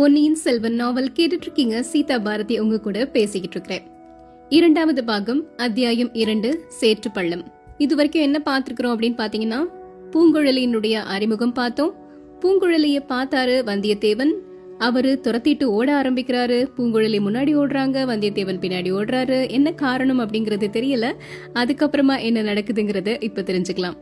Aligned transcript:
பொன்னியின் 0.00 0.34
செல்வன் 0.34 0.74
நாவல் 0.74 1.12
கேட்டுட்டு 1.16 1.40
இருக்கீங்க 1.40 1.82
சீதா 1.82 2.18
பாரதி 2.18 2.58
உங்க 2.58 2.80
கூட 2.80 3.06
பேசிக்கிட்டு 3.06 3.56
இருக்கிறேன் 3.56 3.96
இரண்டாவது 4.48 5.04
பாகம் 5.04 5.56
அத்தியாயம் 5.56 6.14
இரண்டு 6.14 6.64
சேற்று 6.68 7.10
பள்ளம் 7.10 7.52
இது 7.78 7.96
வரைக்கும் 7.96 8.22
என்ன 8.22 8.42
பார்த்துருக்குறோம் 8.44 8.94
அப்படின்னு 8.94 9.18
பாத்தீங்கன்னா 9.18 9.64
பூங்குழலியினுடைய 10.10 10.92
அறிமுகம் 10.92 11.52
பார்த்தோம். 11.52 11.94
பூங்குழலிய 12.40 12.98
பார்த்தாரு 13.08 13.64
வந்தியத்தேவன். 13.64 14.30
அவரு 14.78 15.20
துரத்திட்டு 15.22 15.64
ஓட 15.64 16.02
ஆரம்பிக்கிறாரு. 16.02 16.68
பூங்குழலி 16.76 17.18
முன்னாடி 17.18 17.56
ஓடுறாங்க 17.56 17.98
வந்தியத்தேவன் 18.10 18.58
பின்னாடி 18.58 18.92
ஓடுறாரு. 18.92 19.50
என்ன 19.50 19.72
காரணம் 19.72 20.20
அப்படிங்கறது 20.20 20.68
தெரியல. 20.72 21.12
அதுக்கப்புறமா 21.54 22.22
என்ன 22.22 22.42
நடக்குதுங்கறத 22.42 23.22
இப்ப 23.22 23.42
தெரிஞ்சுக்கலாம். 23.42 23.96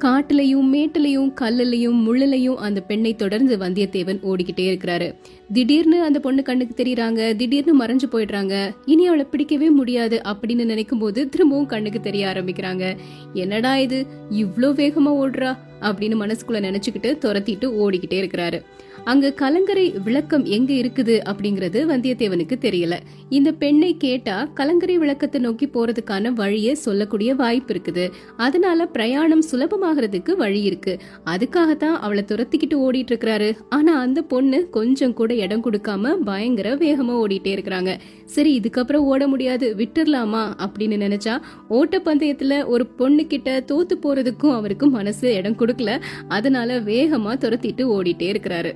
காட்டுலையும் 0.00 0.68
மேட்டுலயும் 0.72 1.32
கல்லுலயும் 1.40 1.98
முள்ளலையும் 2.06 2.54
அந்த 2.54 2.80
பெண்ணை 2.80 3.16
தொடர்ந்து 3.16 3.56
வந்தியத்தேவன் 3.56 4.20
ஓடிக்கிட்டே 4.22 4.76
இருக்கிறாரு. 4.76 5.14
திடீர்னு 5.52 6.02
அந்த 6.02 6.20
பொண்ணு 6.20 6.42
கண்ணுக்கு 6.42 6.84
தெரியறாங்க 6.84 7.36
திடீர்னு 7.36 7.84
மறைஞ்சு 7.84 8.08
போயிடுறாங்க. 8.12 8.74
இனி 8.84 9.06
அவளை 9.06 9.24
பிடிக்கவே 9.24 9.70
முடியாது 9.70 10.20
அப்படின்னு 10.24 10.64
நினைக்கும் 10.64 10.98
போது 10.98 11.28
திரும்பவும் 11.28 11.66
கண்ணுக்கு 11.66 12.00
தெரிய 12.00 12.26
ஆரம்பிக்கிறாங்க. 12.26 12.96
என்னடா 13.32 13.76
இது? 13.76 14.06
இவ்வளோ 14.30 14.70
வேகமா 14.72 15.10
ஓடுறா. 15.22 15.56
அப்படின்னு 15.80 16.16
மனசுக்குள்ள 16.22 16.60
நினைச்சுக்கிட்டு 16.68 17.10
துரத்திட்டு 17.24 17.68
ஓடிக்கிட்டே 17.82 18.18
இருக்கிறாரு. 18.22 18.60
அங்க 19.04 19.32
கலங்கரை 19.32 19.94
விளக்கம் 20.04 20.44
எங்க 20.44 20.72
இருக்குது 20.72 21.14
அப்படிங்கறது 21.30 21.78
வந்தியத்தேவனுக்கு 21.92 22.56
தெரியல. 22.60 22.94
இந்த 23.28 23.52
பெண்ணை 23.52 23.96
கேட்டா 23.96 24.44
கலங்கரை 24.54 24.98
விளக்கத்தை 24.98 25.40
நோக்கி 25.40 25.66
போறதுக்கான 25.66 26.28
வழியை 26.28 26.74
சொல்லக்கூடிய 26.74 27.34
வாய்ப்பு 27.34 27.74
இருக்குது. 27.74 28.10
அதனால 28.36 28.86
பிரயாணம் 28.86 29.42
சுலபமாகறதுக்கு 29.50 30.36
வழி 30.36 30.62
இருக்கு. 30.62 30.98
அதுக்காகத்தான் 31.24 31.96
அவளை 32.00 32.24
துரத்திக்கிட்டு 32.26 32.76
ஓடிட்டு 32.86 33.12
இருக்கிறாரு. 33.12 33.56
ஆனா 33.68 34.00
அந்த 34.00 34.22
பொண்ணு 34.22 34.68
கொஞ்சம் 34.70 35.14
கூட 35.14 35.34
இடம் 35.34 35.64
கொடுக்காம 35.64 36.14
பயங்கர 36.24 36.74
வேகமா 36.74 37.16
ஓடிட்டே 37.22 37.54
இருக்கிறாங்க. 37.56 37.98
சரி 38.24 38.60
இதுக்கப்புறம் 38.60 39.06
ஓட 39.12 39.28
முடியாது 39.28 39.74
விட்டுறலாமா 39.78 40.42
அப்படின்னு 40.66 40.98
நினைச்சா 41.06 41.36
ஓட்டப்பந்தயத்துல 41.70 42.66
ஒரு 42.66 42.86
பொண்ணு 42.86 43.26
கிட்ட 43.26 43.64
தோத்து 43.72 43.96
போறதுக்கும் 44.02 44.54
அவருக்கு 44.54 44.86
மனசு 44.86 45.34
இடம் 45.34 45.56
கொடுக்கல. 45.70 46.00
அதனால 46.28 46.80
வேகமா 46.80 47.34
துரத்திட்டு 47.38 47.84
ஓடிட்டே 47.86 48.34
இருக்கிறாரு. 48.34 48.72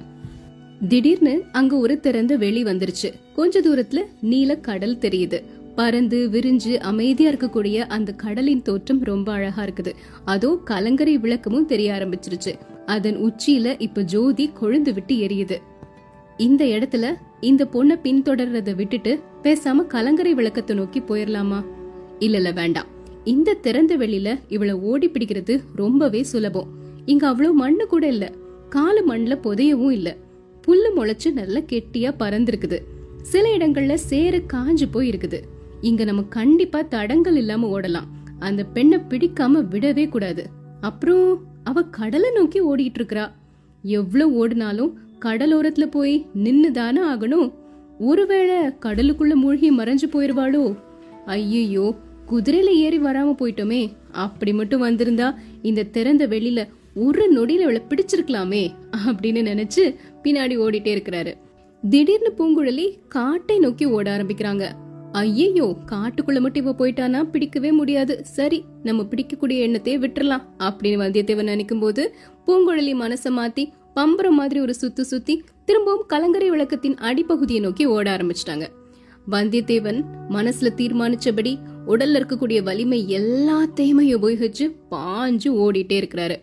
திடீர்னு 0.88 1.42
அங்க 1.52 1.76
ஒரு 1.76 2.00
திறந்த 2.00 2.36
வெளி 2.36 2.62
வந்துருச்சு. 2.62 3.12
கொஞ்ச 3.34 3.60
தூரத்துல 3.60 4.00
நீல 4.20 4.56
கடல் 4.56 4.96
தெரியுது. 4.96 5.42
பறந்து 5.74 6.28
விரிஞ்சு 6.32 6.76
அமைதியா 6.76 7.30
இருக்கக்கூடிய 7.30 7.76
அந்த 7.76 8.12
கடலின் 8.12 8.62
தோற்றம் 8.62 9.02
ரொம்ப 9.02 9.32
அழகா 9.32 9.64
இருக்குது. 9.64 9.92
அதோ 10.24 10.60
கலங்கரை 10.64 11.18
விளக்கமும் 11.18 11.66
தெரிய 11.66 11.92
ஆரம்பிச்சிருச்சு. 11.92 12.54
அதன் 12.86 13.16
உச்சியில 13.16 13.74
இப்ப 13.78 14.02
ஜோதி 14.02 14.50
கொழுந்து 14.60 14.92
விட்டு 14.92 15.14
எரியுது. 15.14 15.56
இந்த 16.36 16.64
இடத்துல 16.64 17.14
இந்த 17.40 17.68
பொண்ணை 17.72 17.98
பின்தொடர்றத 18.02 18.74
விட்டுட்டு 18.74 19.20
பேசாம 19.42 19.86
கலங்கரை 19.86 20.34
விளக்கத்தை 20.34 20.76
நோக்கி 20.76 21.00
போயிடலாமா 21.00 21.64
இல்ல 22.18 22.36
இல்ல 22.36 22.50
வேண்டாம். 22.50 22.86
இந்த 23.24 23.54
திறந்த 23.54 23.96
வெளியில 23.96 24.38
இவளை 24.48 24.74
ஓடி 24.74 25.10
பிடிக்கிறது 25.10 25.60
ரொம்பவே 25.76 26.22
சுலபம். 26.22 26.83
இங்க 27.06 27.26
அவ்வளவு 27.26 27.54
மண்ணு 27.54 27.86
கூட 27.86 28.06
இல்ல. 28.06 28.32
காலு 28.68 29.00
மண்ணுல 29.08 29.34
புதையவும் 29.44 29.90
இல்ல. 29.90 30.16
புல்லு 30.66 30.90
முளைச்சு 30.96 31.32
நல்லா 31.32 31.58
கெட்டியா 31.58 32.10
பறந்துருக்குது. 32.18 32.78
சில 33.22 33.56
இடங்கள்ல 33.56 33.94
சேறு 33.94 34.44
காஞ்சு 34.52 34.86
போய் 34.90 35.10
இருக்குது 35.10 35.40
இங்க 35.80 36.04
நம்ம 36.04 36.22
கண்டிப்பா 36.22 36.82
தடங்கள் 36.82 37.36
இல்லாம 37.36 37.80
ஓடலாம். 37.80 38.08
அந்த 38.38 38.64
பெண்ணை 38.64 38.98
பிடிக்காம 38.98 39.62
விடவே 39.70 40.08
கூடாது. 40.08 40.46
அப்புறம் 40.80 41.40
அவ 41.64 41.82
கடலை 41.82 42.30
நோக்கி 42.30 42.60
ஓடிட்டு 42.62 43.00
இருக்கறா 43.00 43.30
எவ்வளவு 43.82 44.34
ஓடினாலும் 44.34 44.98
கடலோரத்துல 45.20 45.84
போய் 45.90 46.26
நின்னு 46.34 46.70
தானே 46.72 47.00
ஆகணும். 47.00 47.52
ஒருவேளை 47.98 48.56
கடலுக்குள்ள 48.56 49.34
மூழ்கி 49.34 49.76
மறைஞ்சு 49.76 50.06
போயிருவாளோ? 50.12 50.76
ஐயோ 51.26 51.94
குதிரையில 52.30 52.70
ஏறி 52.84 52.98
வராம 52.98 53.34
போயிட்டோமே. 53.40 53.92
அப்படி 54.12 54.52
மட்டும் 54.52 54.82
வந்திருந்தா 54.82 55.34
இந்த 55.62 55.82
திறந்த 55.82 56.26
வெளியில 56.26 56.68
ஒரு 56.94 57.22
நொடியில 57.36 57.64
இவளை 57.64 57.80
பிடிச்சிருக்கலாமே 57.88 58.70
அப்படின்னு 59.06 59.40
நினைச்சு 59.50 59.84
பின்னாடி 60.22 60.54
ஓடிட்டே 60.64 60.90
இருக்கிறாரு. 60.96 61.32
திடீர்னு 61.90 62.32
பூங்குழலி 62.38 62.98
காட்டை 63.08 63.58
நோக்கி 63.58 63.84
ஓட 63.84 64.16
ஆரம்பிக்கிறாங்க. 64.16 64.70
ஐயையோ 65.12 65.76
காட்டுக்குள்ள 65.86 66.40
மட்டும் 66.40 66.66
இவ 66.66 66.72
போயிட்டானா? 66.72 67.30
பிடிக்கவே 67.30 67.72
முடியாது. 67.72 68.24
சரி 68.24 68.64
நம்ம 68.82 69.02
பிடிக்கக்கூடிய 69.02 69.58
எண்ணத்தையே 69.66 69.96
விட்டுறலாம் 70.04 70.46
அப்படின்னு 70.58 71.02
வந்தியத்தேவன் 71.04 71.42
நினைக்கும் 71.42 71.80
போது 71.80 72.14
பூங்குழலி 72.46 72.94
மனச 73.02 73.24
மாத்தி 73.24 73.64
பம்பரம் 73.96 74.38
மாதிரி 74.40 74.60
ஒரு 74.60 74.74
சுத்து 74.80 75.00
சுத்தி 75.00 75.42
திரும்பவும் 75.64 76.06
கலங்கரை 76.06 76.50
விளக்கத்தின் 76.50 76.96
அடிப்பகுதியை 77.10 77.60
நோக்கி 77.60 77.86
ஓட 77.86 78.16
ஆரம்பிச்சிட்டாங்க. 78.16 78.66
வந்தியத்தேவன் 79.30 80.04
மனசுல 80.30 80.70
தீர்மானிச்சபடி 80.80 81.58
உடல்ல 81.86 82.18
இருக்கக்கூடிய 82.20 82.62
வலிமை 82.62 83.16
எல்லாத்தையுமே 83.18 84.06
உபயோகிச்சு 84.16 84.74
பாஞ்சு 84.90 85.50
ஓடிட்டே 85.64 85.96
இருக்கிறாரு. 86.02 86.36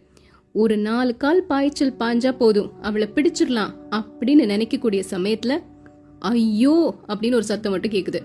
ஒரு 0.55 0.77
நாலு 0.77 1.17
கால் 1.17 1.45
பாய்ச்சல் 1.45 1.97
பாஞ்சா 1.99 2.31
போதும். 2.31 2.71
அவளை 2.81 3.07
பிடிச்சிடலாம் 3.15 3.73
அப்படின்னு 3.91 4.45
நினைக்கக்கூடிய 4.45 5.01
சமயத்துல 5.11 5.53
ஐயோ! 6.31 6.73
அப்படின்னு 7.07 7.35
ஒரு 7.35 7.43
சத்தம் 7.43 7.71
மட்டும் 7.71 7.91
கேக்குது. 7.91 8.19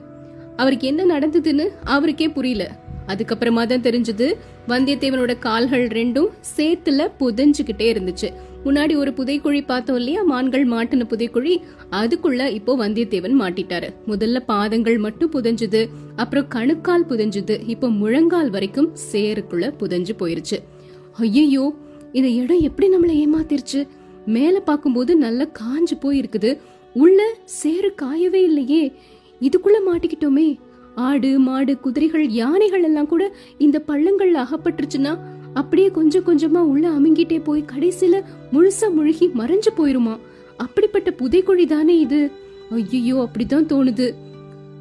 அவருக்கு 0.56 0.86
என்ன 0.86 1.04
நடந்ததுன்னு 1.04 1.66
அவருக்கே 1.84 2.28
புரியல. 2.28 2.64
அதுக்கப்புறமா 3.08 3.66
தான் 3.66 3.82
தெரிஞ்சது 3.82 4.26
வந்தியத்தேவனோட 4.68 5.38
கால்கள் 5.38 5.86
ரெண்டும் 5.88 6.28
சேத்துல 6.56 7.08
புதைஞ்சுக்கிட்டே 7.20 7.86
இருந்துச்சு. 7.94 8.28
முன்னாடி 8.64 8.96
ஒரு 8.96 9.10
புதைக்குழி 9.10 9.66
பார்த்தோம் 9.66 9.96
இல்லையா? 9.96 10.22
மான்கள் 10.22 10.64
மாட்டின 10.66 11.06
புதைக்குழி. 11.08 11.54
அதுக்குள்ள 11.92 12.50
இப்போ 12.50 12.76
வந்தியத்தேவன் 12.76 13.36
மாட்டிட்டாரு. 13.40 13.88
முதல்ல 14.06 14.40
பாதங்கள் 14.46 14.98
மட்டும் 14.98 15.32
புதைஞ்சுது 15.32 15.82
அப்புறம் 16.16 16.48
கணுக்கால் 16.48 17.08
புதைஞ்சுது. 17.08 17.56
இப்போ 17.66 17.88
முழங்கால் 17.90 18.50
வரைக்கும் 18.50 18.92
சேருக்குள்ள 19.12 19.68
புதைஞ்சு 19.80 20.14
போயிருச்சு. 20.18 20.58
ஐயோ 21.18 21.64
இந்த 22.12 22.28
இடம் 22.28 22.60
எப்படி 22.60 22.96
நம்மளை 22.96 23.28
ஏமாத்திருச்சு? 23.28 23.86
மேல 24.26 24.62
பாக்கும்போது 24.66 25.14
நல்லா 25.14 25.44
காஞ்சு 25.44 25.98
போயிருக்குது. 26.00 26.58
உள்ள 26.94 27.36
சேறு 27.44 27.94
காயவே 28.02 28.42
இல்லையே. 28.42 28.92
இதுக்குள்ள 29.40 29.76
மாட்டிக்கிட்டோமே. 29.92 30.56
ஆடு 30.94 31.38
மாடு 31.38 31.80
குதிரைகள் 31.80 32.28
யானைகள் 32.28 32.82
எல்லாம் 32.82 33.06
கூட 33.06 33.34
இந்த 33.58 33.82
பள்ளங்கள்ல 33.88 34.44
அகப்பட்டுருச்சுன்னா 34.44 35.18
அப்படியே 35.54 35.90
கொஞ்சம் 35.90 36.22
கொஞ்சமா 36.22 36.58
உள்ள 36.58 36.88
அமுங்கிட்டே 36.88 37.44
போய் 37.44 37.64
கடைசியில 37.76 38.22
முழுசா 38.52 38.92
முழுகி 38.92 39.26
மறைஞ்சு 39.26 39.66
போயிருமா? 39.76 40.18
அப்படிப்பட்ட 40.56 41.10
புதைக்குழி 41.10 41.66
தானே 41.66 41.98
இது. 41.98 42.30
ஐயோ 42.70 43.28
அப்படிதான் 43.28 43.66
தோணுது. 43.66 44.14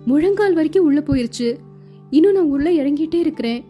முழங்கால் 0.05 0.53
வரைக்கும் 0.53 0.85
உள்ள 0.85 0.99
போயிருச்சு. 0.99 1.55
இன்னும் 2.09 2.33
நான் 2.33 2.43
உள்ள 2.43 2.69
இறங்கிட்டே 2.69 3.13
இருக்கிறேன். 3.13 3.63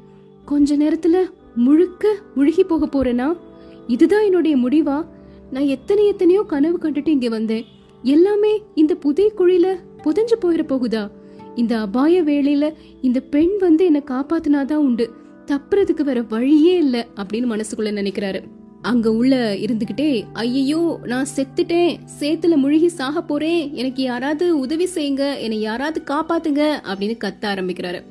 கொஞ்ச 0.45 0.77
நேரத்துல 0.77 1.22
முழுக்க 1.55 2.16
முழுகி 2.35 2.63
போக 2.63 2.85
போறேனா? 2.85 3.35
இதுதான் 3.88 4.23
என்னுடைய 4.23 4.57
முடிவா? 4.57 5.06
நான் 5.51 5.66
எத்தனை 5.66 6.07
எத்தனையோ 6.07 6.44
கனவு 6.47 6.78
கண்டுட்டு 6.81 7.07
இங்க 7.07 7.29
வந்தேன். 7.29 7.66
எல்லாமே 8.03 8.62
இந்த 8.75 8.96
புதை 8.96 9.31
குழியில 9.38 9.75
புதைஞ்சு 10.03 10.34
போயிட 10.41 10.63
போகுதா? 10.63 11.09
இந்த 11.56 11.79
அபாய 11.79 12.23
வேளையில 12.23 12.73
இந்த 13.01 13.19
பெண் 13.19 13.51
வந்து 13.59 13.85
என்ன 13.85 14.03
காப்பாத்தினாதான் 14.07 14.73
உண்டு. 14.73 15.12
தப்புறதுக்கு 15.46 16.01
வேற 16.01 16.22
வழியே 16.22 16.78
இல்லை 16.78 17.06
அப்படின்னு 17.16 17.53
மனசுக்குள்ள 17.53 17.91
நினைக்கிறாரு. 17.91 18.44
அங்க 18.81 19.12
உள்ள 19.12 19.56
இருந்துகிட்டே 19.56 20.23
ஐயையோ 20.34 21.00
நான் 21.03 21.28
செத்துட்டேன். 21.35 21.96
சேத்துல 22.19 22.56
முழுகி 22.56 22.88
சாக 22.88 23.22
போறேன். 23.22 23.73
எனக்கு 23.73 24.03
யாராவது 24.03 24.59
உதவி 24.59 24.88
செய்யுங்க. 24.96 25.40
என்னை 25.40 25.59
யாராவது 25.59 26.02
காப்பாத்துங்க. 26.06 26.73
அப்படின்னு 26.84 27.17
கத்த 27.23 27.41
ஆரம்பிக்கிறாரு. 27.41 28.03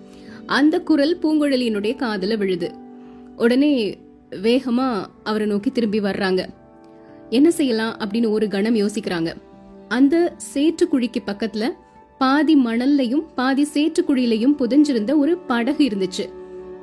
அந்த 0.46 0.80
குரல் 0.80 1.18
பூங்குழலியினுடைய 1.22 1.96
காதல 1.96 2.36
விழுது. 2.36 2.70
உடனே 3.36 3.96
வேகமா 4.42 5.06
அவரை 5.24 5.46
நோக்கி 5.46 5.70
திரும்பி 5.70 6.00
வர்றாங்க. 6.00 6.46
என்ன 7.30 7.50
செய்யலாம்? 7.50 7.96
அப்படின்னு 7.96 8.30
ஒரு 8.30 8.48
கணம் 8.48 8.74
யோசிக்கிறாங்க. 8.74 9.34
அந்த 9.88 10.36
சேற்றுக்குழிக்கு 10.54 11.16
பக்கத்துல 11.26 11.70
பாதி 12.18 12.56
மணல்லையும் 12.56 13.26
பாதி 13.34 13.66
சேற்றுக்குழியிலையும் 13.74 14.54
புதைஞ்சிருந்த 14.58 15.16
ஒரு 15.16 15.38
படகு 15.38 15.84
இருந்துச்சு. 15.84 16.28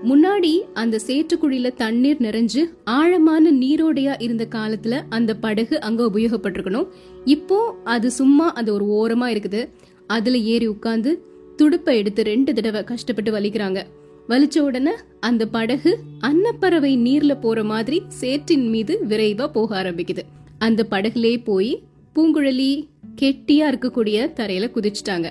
முன்னாடி 0.04 0.60
அந்த 0.74 1.00
சேற்றுக்குழியில 1.08 1.76
தண்ணீர் 1.76 2.18
நிறைஞ்சு 2.18 2.74
ஆழமான 2.84 3.52
நீரோடையா 3.52 4.22
இருந்த 4.22 4.48
காலத்துல 4.52 5.02
அந்த 5.10 5.36
படகு 5.36 5.82
அங்க 5.82 6.04
உபயோகப்பட்டிருக்கணும். 6.04 6.88
இப்போ 7.26 7.76
அது 7.84 8.12
சும்மா 8.12 8.54
அது 8.54 8.74
ஒரு 8.74 8.86
ஓரமா 8.86 9.22
இருக்குது. 9.22 9.70
அதுல 10.08 10.38
ஏறி 10.38 10.70
உட்காந்து 10.70 11.18
துடுப்பை 11.56 11.98
எடுத்து 11.98 12.24
ரெண்டு 12.24 12.54
தடவை 12.54 12.84
கஷ்டப்பட்டு 12.84 13.32
வலிக்கிறாங்க. 13.32 13.84
வலிச்ச 14.30 14.60
உடனே 14.60 14.92
அந்த 15.20 15.48
படகு 15.48 16.00
அன்னப்பறவை 16.20 16.98
நீர்ல 16.98 17.40
போற 17.42 17.64
மாதிரி 17.64 18.02
சேற்றின் 18.08 18.70
மீது 18.70 19.00
விரைவா 19.10 19.48
போக 19.48 19.84
ஆரம்பிக்குது. 19.84 20.24
அந்த 20.60 20.86
படகுலே 20.92 21.44
போய் 21.44 21.84
பூங்குழலி 22.16 22.88
கெட்டியா 23.22 23.66
இருக்கக்கூடிய 23.72 24.18
தரையில 24.36 24.72
குதிச்சுட்டாங்க. 24.76 25.30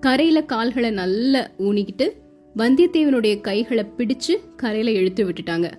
கரையில 0.00 0.42
கால்களை 0.42 0.90
நல்லா 0.90 1.50
ஊனிக்கிட்டு 1.58 2.10
வந்தியத்தேவனுடைய 2.56 3.40
கைகளை 3.40 3.84
பிடிச்சு 3.96 4.36
கரையில 4.56 4.92
இழுத்து 4.92 5.28
விட்டுட்டாங்க. 5.28 5.70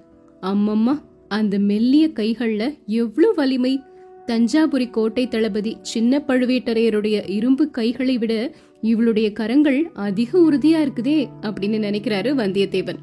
அம்மம்மா 0.41 1.01
அந்த 1.27 1.59
மெல்லிய 1.59 2.07
கைகள்ல 2.07 2.77
எவ்வளவு 2.85 3.35
வலிமை 3.35 3.79
தஞ்சாபுரி 4.27 4.89
கோட்டை 4.89 5.27
தளபதி 5.27 5.77
சின்ன 5.81 6.23
பழுவேட்டரையருடைய 6.27 7.29
இரும்பு 7.29 7.69
கைகளை 7.69 8.17
விட 8.17 8.51
இவளுடைய 8.81 9.31
கரங்கள் 9.31 9.91
அதிக 9.93 10.39
உறுதியா 10.39 10.87
இருக்குதே 10.87 11.27
அப்படின்னு 11.41 11.79
நினைக்கிறாரு 11.79 12.35
வந்தியத்தேவன். 12.35 12.95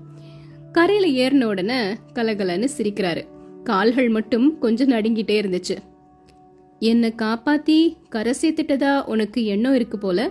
கரையில 0.73 1.29
ஏறின 1.29 1.45
உடனே 1.45 1.81
கலகலன்னு 2.15 2.69
சிரிக்கிறாரு. 2.79 3.23
கால்கள் 3.65 4.09
மட்டும் 4.09 4.59
கொஞ்சம் 4.59 4.91
நடுங்கிட்டே 4.91 5.41
இருந்துச்சு. 5.43 5.77
என்னை 6.79 7.15
காப்பாத்தி 7.17 7.95
கரை 8.09 8.35
சேர்த்துட்டதா 8.43 9.05
உனக்கு 9.05 9.45
எண்ணம் 9.45 9.75
இருக்கு 9.75 9.99
போல? 9.99 10.31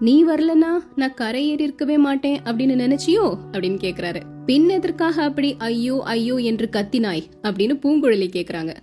நீ 0.00 0.24
வரலனா 0.24 0.70
நான் 0.96 1.14
கரை 1.14 1.48
ஏறி 1.48 1.62
இருக்கவே 1.62 1.98
மாட்டேன் 1.98 2.40
அப்படின்னு 2.44 2.82
நினைச்சியோ? 2.84 3.38
அப்படின்னு 3.52 3.78
கேக்குறாரு. 3.82 4.20
பின் 4.46 4.68
எதற்காக 4.68 5.22
அப்படி 5.22 5.54
ஐயோ 5.58 6.02
ஐயோ 6.04 6.34
என்று 6.34 6.68
கத்தினாய்? 6.72 7.22
அப்படின்னு 7.42 7.78
பூங்குழலி 7.82 8.28
கேக்குறாங்க. 8.36 8.76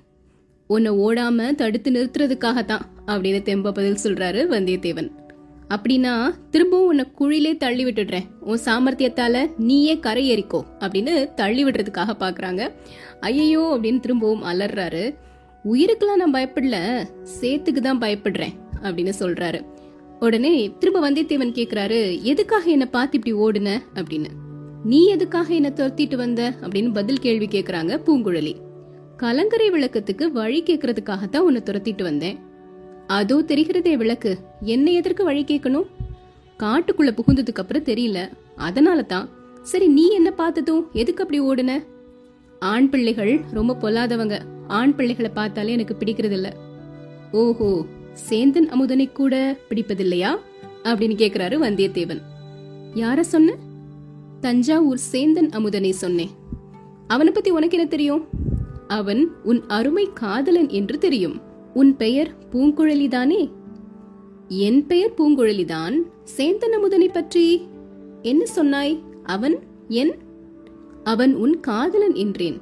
உன்னை 0.67 0.91
ஓடாம 0.91 1.55
தடுத்து 1.55 1.91
நிறுத்துறதுக்காகத்தான் 1.91 2.81
அப்படின்னு 3.07 3.41
தெம்ப 3.43 3.71
பதில் 3.71 3.97
சொல்றாரு 4.03 4.53
வந்தியத்தேவன். 4.53 5.11
அப்படின்னா 5.69 6.35
திரும்பவும் 6.49 6.87
உன்னை 6.87 7.05
குழிலே 7.19 7.57
தள்ளி 7.57 7.85
விட்டுடுறேன். 7.85 8.23
உன் 8.39 8.59
சாமர்த்தியத்தால 8.65 9.51
நீயே 9.57 9.99
கரை 9.99 10.31
ஏறிக்கோ 10.31 10.61
அப்படின்னு 10.79 11.33
தள்ளி 11.33 11.63
விடுறதுக்காக 11.63 12.13
பாக்குறாங்க. 12.19 12.71
ஐயையோ 13.19 13.77
அப்படின்னு 13.81 13.99
திரும்பவும் 13.99 14.43
அலறாரு. 14.43 15.15
உயிருக்கெல்லாம் 15.73 16.15
நான் 16.15 16.33
பயப்படல 16.33 17.05
சேத்துக்கு 17.41 17.79
தான் 17.79 17.99
பயப்படுறேன் 17.99 18.53
அப்படின்னு 18.81 19.13
சொல்றாரு. 19.19 19.65
உடனே 20.19 20.71
திரும்ப 20.79 21.11
வந்தியத்தேவன் 21.11 21.51
கேக்குறாரு 21.51 22.21
எதுக்காக 22.21 22.69
என்ன 22.69 22.85
பார்த்து 22.85 23.19
இப்படி 23.23 23.35
ஓடுன? 23.35 23.77
அப்படின்னு. 23.95 24.27
நீ 24.83 25.07
எதுக்காக 25.07 25.53
என்ன 25.53 25.71
துரத்திட்டு 25.75 26.15
வந்த? 26.15 26.53
அப்படின்னு 26.61 26.93
பதில் 26.93 27.19
கேள்வி 27.19 27.45
கேக்குறாங்க 27.45 27.99
பூங்குழலி. 28.05 28.55
கலங்கரை 29.17 29.69
விளக்கத்துக்கு 29.69 30.25
வழி 30.25 30.63
கேக்குறதுக்காகத்தான் 30.63 31.45
உன்னை 31.47 31.61
துரத்திட்டு 31.65 32.03
வந்தேன். 32.03 32.39
அதோ 33.07 33.43
தெரிகிறதே 33.47 33.93
விளக்கு. 33.93 34.37
என்ன 34.61 34.91
எதற்கு 34.91 35.23
வழி 35.23 35.43
கேட்கணும்? 35.43 35.87
காட்டுக்குள்ள 36.59 37.09
புகுந்ததுக்கு 37.17 37.61
அப்புறம் 37.63 37.83
தெரியல. 37.83 38.29
அதனால 38.55 39.01
தான் 39.01 39.29
சரி 39.61 39.87
நீ 39.87 40.09
என்ன 40.09 40.31
பார்த்ததும்? 40.31 40.87
எதுக்கு 40.93 41.23
அப்படி 41.23 41.39
ஓடுன? 41.41 41.83
ஆண் 42.59 42.89
பிள்ளைகள் 42.89 43.41
ரொம்ப 43.51 43.77
பொல்லாதவங்க. 43.81 44.41
ஆண் 44.67 44.95
பிள்ளைகளை 44.95 45.31
பார்த்தாலே 45.33 45.71
எனக்கு 45.71 45.95
பிடிக்கிறது 45.99 46.31
இல்ல 46.31 46.55
ஓஹோ 47.31 47.85
சேந்தன் 48.29 48.69
அமுதனை 48.69 49.11
கூட 49.11 49.57
பிடிப்பதில்லையா? 49.69 50.31
அப்படின்னு 50.83 51.15
கேக்குறாரு 51.23 51.55
வந்தியத்தேவன். 51.65 52.21
யார 52.95 53.19
சொன்ன? 53.19 53.55
தஞ்சாவூர் 54.41 54.99
சேந்தன் 55.11 55.51
அமுதனை 55.51 55.91
சொன்னேன். 55.91 56.29
அவனை 57.07 57.33
பத்தி 57.33 57.49
உனக்கு 57.49 57.77
என்ன 57.77 57.89
தெரியும்? 57.89 58.27
அவன் 58.87 59.31
உன் 59.43 59.63
அருமை 59.67 60.09
காதலன் 60.13 60.69
என்று 60.69 60.97
தெரியும். 60.97 61.41
உன் 61.73 61.97
பெயர் 61.97 62.35
பூங்குழலிதானே? 62.51 63.51
என் 64.47 64.87
பெயர் 64.87 65.13
பூங்குழலிதான். 65.17 65.93
சேந்தன் 66.37 66.75
அமுதனை 66.75 67.09
பற்றி 67.13 67.61
என்ன 68.21 68.45
சொன்னாய்? 68.45 69.03
அவன் 69.23 69.59
என்? 69.87 70.15
அவன் 71.03 71.35
உன் 71.35 71.59
காதலன் 71.59 72.13
என்றேன். 72.13 72.61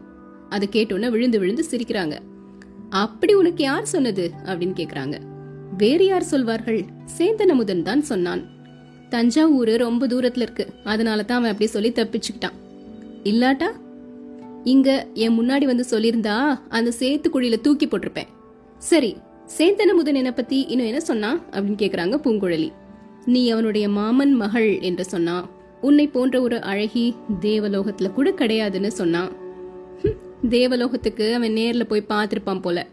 அதை 0.49 0.69
கேட்டோன்ன 0.71 1.09
விழுந்து 1.09 1.39
விழுந்து 1.39 1.63
சிரிக்கிறாங்க. 1.71 2.17
அப்படி 2.89 3.33
உனக்கு 3.33 3.63
யார் 3.63 3.85
சொன்னது? 3.85 4.31
அப்படின்னு 4.43 4.73
கேக்குறாங்க. 4.75 5.17
வேறு 5.77 6.05
யார் 6.05 6.23
சொல்வார்கள்? 6.23 6.85
சேந்தன் 7.17 7.47
அமுதன் 7.47 7.83
தான் 7.83 8.01
சொன்னான். 8.01 8.41
தஞ்சாவூர் 9.09 9.69
ரொம்ப 9.69 10.07
தூரத்துல 10.07 10.41
இருக்கு. 10.41 10.67
அதனால 10.83 11.23
தான் 11.23 11.37
அவன் 11.37 11.51
அப்படி 11.51 11.69
சொல்லி 11.69 11.91
தப்பிச்சுக்கிட்டான். 11.91 12.61
இல்லாட்டா 13.23 13.81
இங்க 14.63 15.07
என் 15.13 15.39
முன்னாடி 15.39 15.63
வந்து 15.63 15.85
சொல்லியிருந்தா 15.89 16.59
அந்த 16.69 16.91
சேத்து 16.99 17.27
குழியில 17.33 17.61
தூக்கி 17.61 17.85
போட்டிருப்பேன். 17.85 18.31
சரி 18.77 19.17
சேந்தன 19.57 19.93
முதன் 19.95 20.15
என்ன 20.15 20.31
பத்தி 20.31 20.61
இன்னும் 20.61 20.85
என்ன 20.85 20.99
சொன்னா? 20.99 21.39
அப்படின்னு 21.51 21.81
கேக்குறாங்க 21.83 22.15
பூங்குழலி. 22.25 22.71
நீ 23.25 23.49
அவனுடைய 23.49 23.89
மாமன் 23.89 24.33
மகள் 24.33 24.81
என்று 24.81 25.05
சொன்னா 25.05 25.49
உன்னை 25.81 26.07
போன்ற 26.07 26.41
ஒரு 26.41 26.61
அழகி 26.61 27.15
தேவலோகத்துல 27.41 28.11
கூட 28.11 28.31
கிடையாதுன்னு 28.31 28.87
சொன்னான் 28.87 29.31
தேவலோகத்துக்கு 30.49 31.33
அவன் 31.33 31.51
நேர்ல 31.51 31.83
போய் 31.83 32.05
பார்த்திருப்பான் 32.09 32.61
போல. 32.61 32.87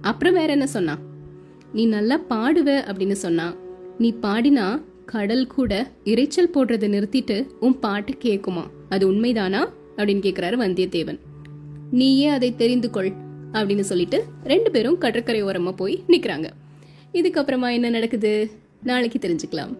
அப்புறம் 0.00 0.34
வேற 0.34 0.52
என்ன 0.52 0.66
சொன்னான் 0.66 0.98
நீ 1.72 1.86
நல்லா 1.86 2.20
பாடுவ 2.28 2.68
அப்படின்னு 2.90 3.12
சொன்னான் 3.12 3.54
நீ 3.98 4.14
பாடினா 4.22 4.82
கடல் 5.06 5.46
கூட 5.46 5.90
இரைச்சல் 6.04 6.52
போடுறதை 6.54 6.88
நிறுத்திட்டு 6.94 7.50
உன் 7.60 7.78
பாட்டு 7.78 8.12
கேக்குமா? 8.12 8.64
அது 8.88 9.12
உண்மைதானா? 9.12 9.62
அப்படின்னு 9.96 10.24
கேக்குறாரு 10.26 10.56
வந்தியத்தேவன். 10.56 11.18
நீயே 11.90 12.26
அதை 12.26 12.56
தெரிந்து 12.56 12.90
கொள் 12.90 13.12
அப்படின்னு 13.52 13.80
சொல்லிட்டு 13.80 14.24
ரெண்டு 14.44 14.70
பேரும் 14.70 14.98
கடற்கரை 14.98 15.44
ஓரமா 15.44 15.72
போய் 15.72 16.02
நிக்கிறாங்க. 16.08 16.50
இதுக்கப்புறமா 17.12 17.72
என்ன 17.72 17.90
நடக்குது? 17.90 18.50
நாளைக்கு 18.82 19.28
தெரிஞ்சுக்கலாம். 19.28 19.76